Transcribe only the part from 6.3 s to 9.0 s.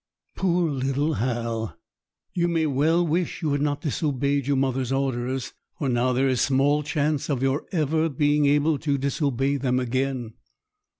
small chance of your ever being able to